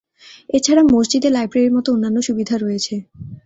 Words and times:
এছাড়া 0.49 0.81
মসজিদে 0.91 1.29
লাইব্রেরির 1.31 1.75
মতো 1.77 1.89
অন্যান্য 1.91 2.17
সুবিধা 2.27 2.55
রয়েছে। 2.57 2.95